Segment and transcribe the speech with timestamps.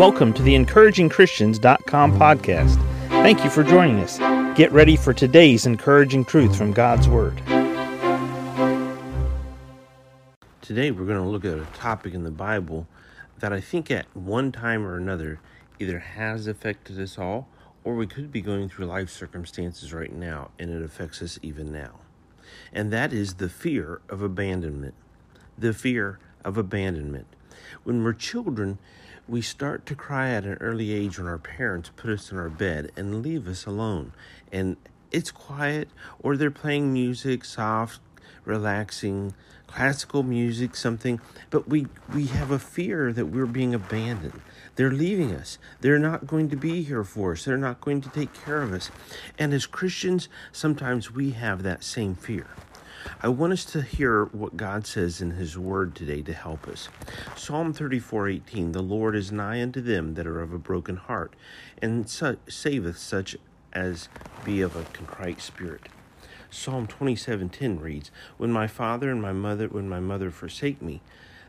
[0.00, 2.76] Welcome to the encouragingchristians.com podcast.
[3.10, 4.16] Thank you for joining us.
[4.56, 7.36] Get ready for today's encouraging truth from God's Word.
[10.62, 12.86] Today we're going to look at a topic in the Bible
[13.40, 15.38] that I think at one time or another
[15.78, 17.46] either has affected us all
[17.84, 21.70] or we could be going through life circumstances right now and it affects us even
[21.70, 22.00] now.
[22.72, 24.94] And that is the fear of abandonment.
[25.58, 27.26] The fear of abandonment.
[27.84, 28.78] When we're children,
[29.30, 32.48] we start to cry at an early age when our parents put us in our
[32.48, 34.12] bed and leave us alone.
[34.50, 34.76] And
[35.12, 35.88] it's quiet,
[36.20, 38.00] or they're playing music, soft,
[38.44, 39.32] relaxing,
[39.68, 44.40] classical music, something, but we, we have a fear that we're being abandoned.
[44.74, 45.58] They're leaving us.
[45.80, 47.44] They're not going to be here for us.
[47.44, 48.90] They're not going to take care of us.
[49.38, 52.48] And as Christians, sometimes we have that same fear.
[53.22, 56.88] I want us to hear what God says in His Word today to help us.
[57.36, 61.34] Psalm 34:18 The Lord is nigh unto them that are of a broken heart,
[61.80, 63.36] and saveth such
[63.72, 64.08] as
[64.44, 65.88] be of a contrite spirit.
[66.50, 71.00] Psalm 27:10 reads, When my father and my mother when my mother forsake me,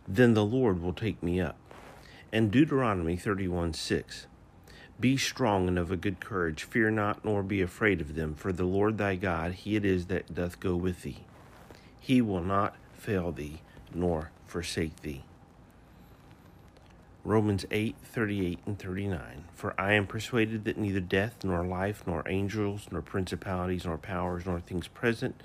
[0.07, 1.57] then the Lord will take me up.
[2.31, 4.27] And Deuteronomy 31:6
[4.99, 8.53] Be strong and of a good courage, fear not nor be afraid of them, for
[8.53, 11.25] the Lord thy God, he it is that doth go with thee.
[12.01, 13.61] He will not fail thee
[13.93, 15.23] nor forsake thee.
[17.23, 19.43] Romans 8, 38 and 39.
[19.53, 24.47] For I am persuaded that neither death, nor life, nor angels, nor principalities, nor powers,
[24.47, 25.39] nor things present,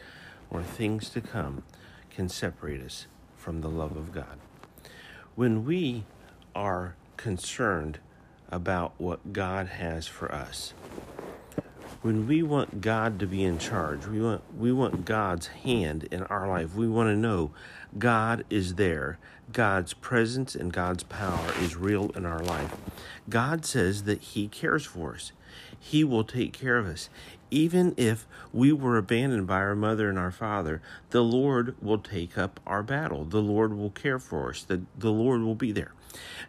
[0.50, 1.64] nor things to come
[2.08, 4.38] can separate us from the love of God.
[5.34, 6.04] When we
[6.54, 7.98] are concerned
[8.48, 10.72] about what God has for us,
[12.02, 16.22] when we want God to be in charge, we want we want God's hand in
[16.24, 16.74] our life.
[16.74, 17.50] We want to know
[17.98, 19.18] God is there.
[19.52, 22.74] God's presence and God's power is real in our life.
[23.28, 25.32] God says that he cares for us.
[25.78, 27.08] He will take care of us.
[27.50, 32.36] Even if we were abandoned by our mother and our father, the Lord will take
[32.36, 33.24] up our battle.
[33.24, 34.62] The Lord will care for us.
[34.62, 35.92] The, the Lord will be there.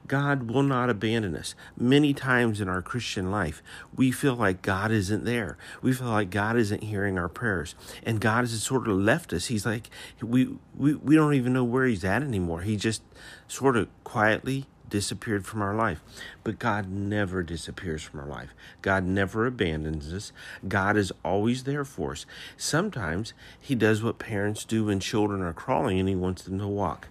[0.07, 1.55] God will not abandon us.
[1.77, 3.61] Many times in our Christian life,
[3.95, 5.57] we feel like God isn't there.
[5.81, 7.75] We feel like God isn't hearing our prayers.
[8.03, 9.47] And God has sort of left us.
[9.47, 9.89] He's like,
[10.21, 12.61] we, we, we don't even know where He's at anymore.
[12.61, 13.03] He just
[13.47, 16.01] sort of quietly disappeared from our life.
[16.43, 18.53] But God never disappears from our life.
[18.81, 20.31] God never abandons us.
[20.67, 22.25] God is always there for us.
[22.57, 26.67] Sometimes He does what parents do when children are crawling and He wants them to
[26.67, 27.07] walk.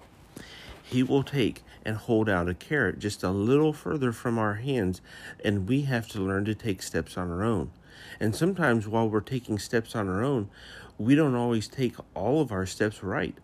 [0.83, 5.01] He will take and hold out a carrot just a little further from our hands,
[5.45, 7.71] and we have to learn to take steps on our own.
[8.21, 10.49] And sometimes while we're taking steps on our own,
[10.99, 13.37] we don't always take all of our steps right.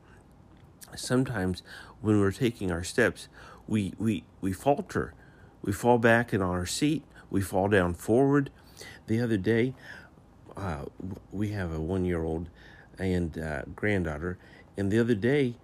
[0.96, 1.62] Sometimes
[2.00, 3.28] when we're taking our steps,
[3.66, 5.14] we, we, we falter.
[5.62, 7.04] We fall back in our seat.
[7.30, 8.50] We fall down forward.
[9.06, 9.74] The other day,
[10.56, 10.84] uh,
[11.30, 12.48] we have a one year old
[12.98, 14.38] and uh, granddaughter,
[14.76, 15.56] and the other day,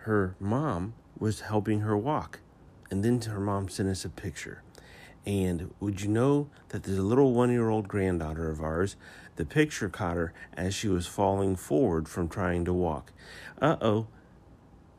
[0.00, 2.40] her mom was helping her walk.
[2.90, 4.62] And then her mom sent us a picture.
[5.26, 8.96] And would you know that there's a little one year old granddaughter of ours?
[9.38, 13.12] The picture caught her as she was falling forward from trying to walk.
[13.62, 14.08] Uh oh,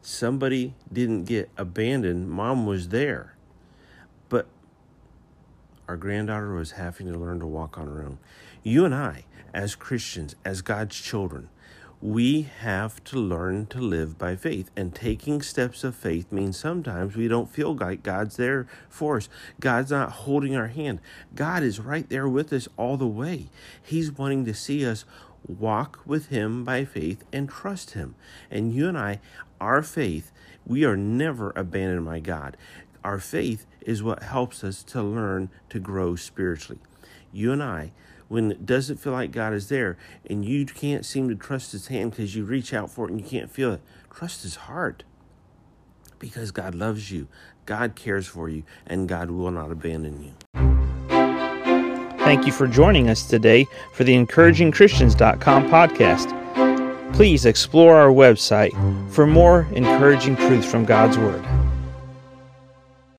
[0.01, 2.29] somebody didn't get abandoned.
[2.29, 3.35] Mom was there.
[4.29, 4.47] But
[5.89, 8.17] our granddaughter was having to learn to walk on her own.
[8.63, 11.49] You and I, as Christians, as God's children,
[12.01, 14.71] we have to learn to live by faith.
[14.75, 19.29] And taking steps of faith means sometimes we don't feel like God's there for us.
[19.59, 21.01] God's not holding our hand.
[21.35, 23.49] God is right there with us all the way.
[23.81, 25.03] He's wanting to see us
[25.45, 28.15] walk with Him by faith and trust Him.
[28.49, 29.19] And you and I,
[29.59, 30.31] our faith,
[30.65, 32.55] we are never abandoned by God.
[33.03, 36.81] Our faith is what helps us to learn to grow spiritually.
[37.31, 37.91] You and I,
[38.29, 39.97] when it doesn't feel like God is there
[40.29, 43.19] and you can't seem to trust His hand because you reach out for it and
[43.19, 43.81] you can't feel it,
[44.13, 45.03] trust His heart
[46.19, 47.27] because God loves you,
[47.65, 50.33] God cares for you, and God will not abandon you.
[52.19, 57.13] Thank you for joining us today for the encouragingchristians.com podcast.
[57.13, 58.71] Please explore our website
[59.11, 61.43] for more encouraging truths from God's Word.